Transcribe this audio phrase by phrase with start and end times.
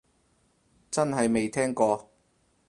[0.89, 2.09] 真係未聽過